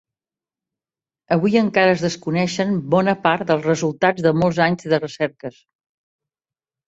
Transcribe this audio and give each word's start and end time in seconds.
Avui 1.35 1.57
encara 1.59 1.91
es 1.97 2.05
desconeixen 2.05 2.71
bona 2.95 3.13
part 3.27 3.45
dels 3.51 3.67
resultats 3.71 4.25
de 4.29 4.31
molts 4.45 4.61
anys 4.69 4.87
de 4.95 5.01
recerques. 5.05 5.61